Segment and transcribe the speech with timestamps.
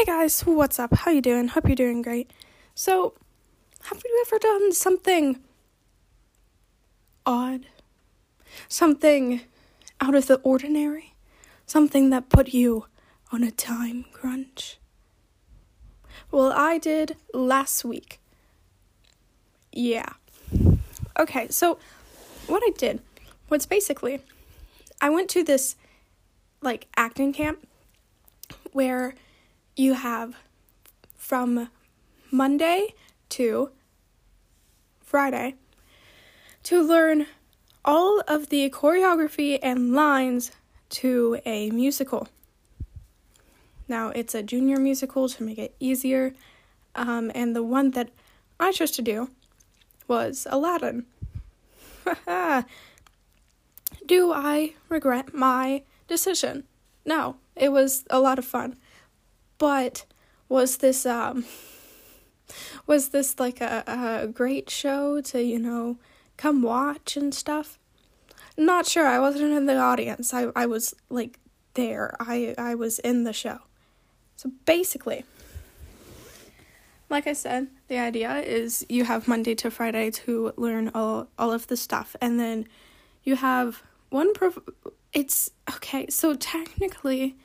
[0.00, 0.94] Hey guys, what's up?
[0.94, 1.48] How you doing?
[1.48, 2.32] Hope you're doing great.
[2.74, 3.12] So,
[3.82, 5.40] have you ever done something
[7.26, 7.66] odd?
[8.66, 9.42] Something
[10.00, 11.12] out of the ordinary?
[11.66, 12.86] Something that put you
[13.30, 14.78] on a time crunch?
[16.30, 18.20] Well, I did last week.
[19.70, 20.14] Yeah.
[21.18, 21.78] Okay, so
[22.46, 23.02] what I did
[23.50, 24.22] was basically
[24.98, 25.76] I went to this
[26.62, 27.68] like acting camp
[28.72, 29.14] where
[29.80, 30.36] you have
[31.16, 31.70] from
[32.30, 32.94] Monday
[33.30, 33.70] to
[35.00, 35.54] Friday
[36.62, 37.26] to learn
[37.82, 40.52] all of the choreography and lines
[40.90, 42.28] to a musical.
[43.88, 46.34] Now, it's a junior musical to make it easier,
[46.94, 48.10] um, and the one that
[48.60, 49.30] I chose to do
[50.06, 51.06] was Aladdin.
[54.06, 56.64] do I regret my decision?
[57.06, 58.76] No, it was a lot of fun.
[59.60, 60.06] But
[60.48, 61.44] was this um
[62.86, 63.84] was this like a,
[64.24, 65.98] a great show to, you know,
[66.36, 67.78] come watch and stuff?
[68.56, 69.06] Not sure.
[69.06, 70.34] I wasn't in the audience.
[70.34, 71.38] I, I was like
[71.74, 72.16] there.
[72.18, 73.58] I I was in the show.
[74.36, 75.24] So basically,
[77.10, 81.52] like I said, the idea is you have Monday to Friday to learn all all
[81.52, 82.66] of the stuff and then
[83.22, 84.58] you have one prof
[85.12, 87.36] it's okay, so technically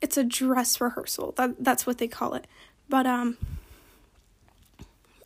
[0.00, 1.32] it's a dress rehearsal.
[1.36, 2.46] That that's what they call it.
[2.88, 3.36] But um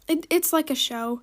[0.08, 1.22] it it's like a show.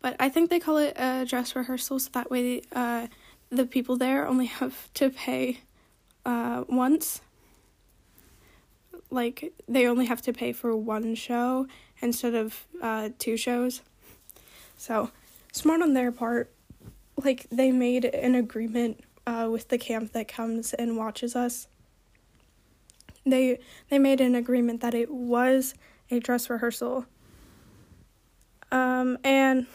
[0.00, 3.06] But I think they call it a dress rehearsal so that way uh
[3.50, 5.60] the people there only have to pay
[6.24, 7.20] uh once.
[9.10, 11.66] Like they only have to pay for one show
[12.00, 13.82] instead of uh two shows.
[14.76, 15.10] So,
[15.52, 16.52] smart on their part.
[17.16, 21.66] Like they made an agreement uh, with the camp that comes and watches us
[23.32, 25.74] they they made an agreement that it was
[26.10, 27.06] a dress rehearsal.
[28.70, 29.66] Um, and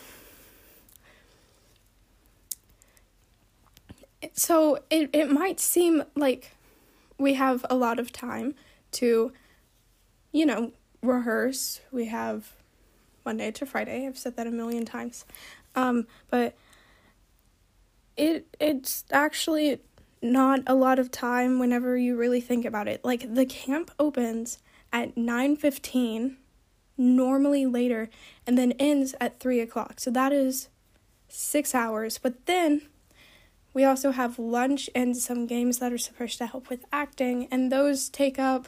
[4.33, 6.51] so it, it might seem like
[7.17, 8.55] we have a lot of time
[8.91, 9.31] to,
[10.31, 10.71] you know,
[11.01, 11.81] rehearse.
[11.91, 12.53] We have
[13.25, 14.07] Monday to Friday.
[14.07, 15.25] I've said that a million times.
[15.75, 16.55] Um, but
[18.15, 19.79] it it's actually
[20.23, 23.03] not a lot of time whenever you really think about it.
[23.03, 24.59] Like the camp opens
[24.91, 26.37] at nine fifteen,
[26.97, 28.09] normally later,
[28.47, 29.99] and then ends at three o'clock.
[29.99, 30.69] So that is
[31.27, 32.17] six hours.
[32.17, 32.83] But then
[33.73, 37.71] we also have lunch and some games that are supposed to help with acting, and
[37.71, 38.67] those take up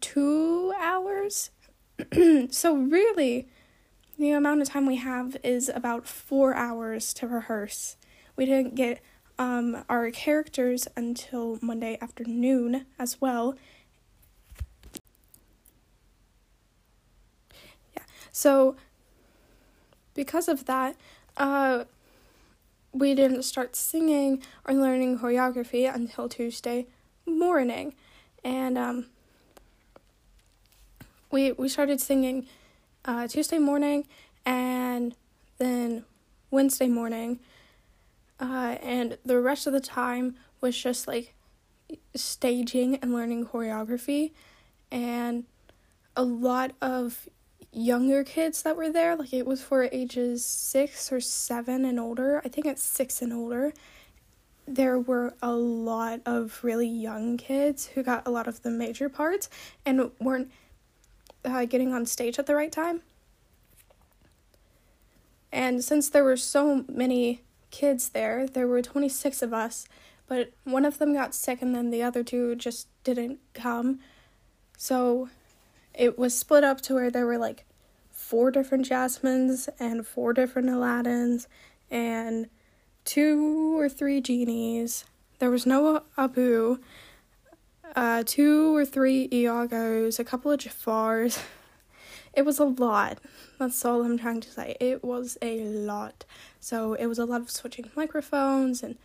[0.00, 1.50] two hours.
[2.50, 3.48] so really,
[4.18, 7.96] the amount of time we have is about four hours to rehearse.
[8.36, 9.00] We didn't get
[9.38, 13.56] um, our characters until Monday afternoon as well.
[17.96, 18.76] Yeah, so
[20.14, 20.96] because of that,
[21.36, 21.84] uh,
[22.92, 26.86] we didn't start singing or learning choreography until Tuesday
[27.26, 27.94] morning,
[28.44, 29.06] and um,
[31.32, 32.46] we we started singing
[33.04, 34.06] uh, Tuesday morning,
[34.46, 35.16] and
[35.58, 36.04] then
[36.52, 37.40] Wednesday morning
[38.40, 41.34] uh, and the rest of the time was just like
[42.14, 44.32] staging and learning choreography.
[44.90, 45.44] And
[46.16, 47.28] a lot of
[47.72, 52.40] younger kids that were there like it was for ages 6 or 7 and older.
[52.44, 53.72] I think it's 6 and older.
[54.66, 59.08] There were a lot of really young kids who got a lot of the major
[59.08, 59.50] parts
[59.84, 60.50] and weren't
[61.44, 63.02] uh, getting on stage at the right time.
[65.52, 67.42] And since there were so many
[67.74, 68.46] kids there.
[68.46, 69.86] There were 26 of us,
[70.28, 73.98] but one of them got sick and then the other two just didn't come.
[74.78, 75.28] So
[75.92, 77.64] it was split up to where there were like
[78.12, 81.48] four different Jasmines and four different Aladdins
[81.90, 82.48] and
[83.04, 85.04] two or three genies.
[85.40, 86.78] There was no Abu,
[87.96, 91.42] uh, two or three Iagos, a couple of Jafars.
[92.36, 93.18] It was a lot.
[93.58, 94.76] That's all I'm trying to say.
[94.80, 96.24] It was a lot.
[96.60, 98.96] So it was a lot of switching microphones and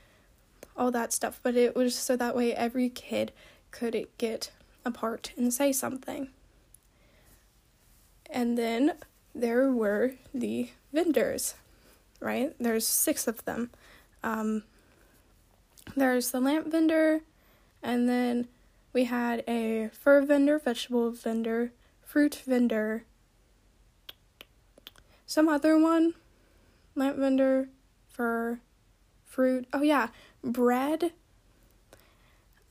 [0.75, 3.31] all that stuff, but it was so that way every kid
[3.71, 4.51] could get
[4.85, 6.29] a part and say something.
[8.29, 8.93] And then
[9.35, 11.55] there were the vendors,
[12.19, 12.55] right?
[12.59, 13.71] There's six of them.
[14.23, 14.63] Um,
[15.95, 17.21] there's the lamp vendor,
[17.81, 18.47] and then
[18.93, 21.71] we had a fur vendor, vegetable vendor,
[22.01, 23.03] fruit vendor,
[25.29, 26.15] some other one,
[26.95, 27.69] lamp vendor
[28.09, 28.61] for
[29.25, 29.67] fruit.
[29.71, 30.07] Oh yeah,
[30.43, 31.13] bread.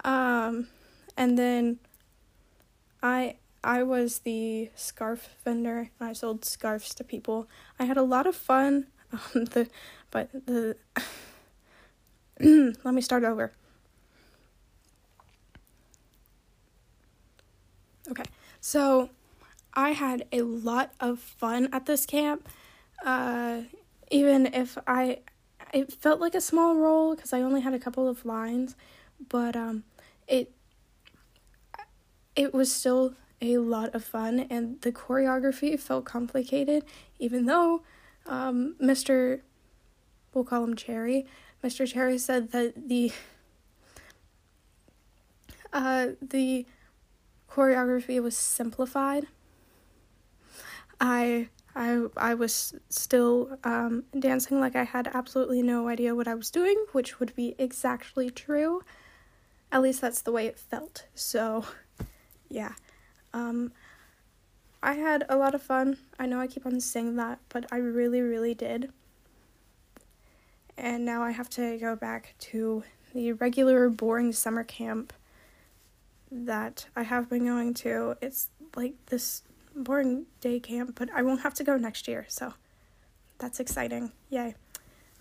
[0.02, 0.66] Um,
[1.16, 1.78] and then
[3.00, 5.90] I I was the scarf vendor.
[6.00, 7.48] I sold scarves to people.
[7.78, 8.88] I had a lot of fun.
[9.10, 9.70] Um, the
[10.10, 10.76] but the
[12.84, 13.52] let me start over.
[18.10, 18.24] Okay,
[18.60, 19.08] so
[19.78, 22.48] I had a lot of fun at this camp.
[23.06, 23.60] Uh,
[24.10, 25.20] even if I,
[25.72, 28.74] it felt like a small role because I only had a couple of lines,
[29.28, 29.84] but um,
[30.26, 30.52] it
[32.34, 36.84] it was still a lot of fun, and the choreography felt complicated,
[37.20, 37.82] even though
[38.26, 39.42] um, Mr.
[40.34, 41.24] We'll call him Cherry.
[41.62, 41.86] Mr.
[41.86, 43.12] Cherry said that the
[45.72, 46.66] uh, the
[47.48, 49.28] choreography was simplified.
[51.00, 56.34] I I I was still um, dancing like I had absolutely no idea what I
[56.34, 58.82] was doing, which would be exactly true.
[59.70, 61.06] At least that's the way it felt.
[61.14, 61.64] So,
[62.48, 62.72] yeah.
[63.34, 63.72] Um,
[64.82, 65.98] I had a lot of fun.
[66.18, 68.90] I know I keep on saying that, but I really, really did.
[70.76, 75.12] And now I have to go back to the regular, boring summer camp
[76.30, 78.16] that I have been going to.
[78.22, 79.42] It's like this
[79.84, 82.54] boring day camp, but I won't have to go next year, so
[83.38, 84.12] that's exciting.
[84.30, 84.54] Yay.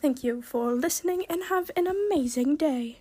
[0.02, 3.00] Thank you for listening and have an amazing day.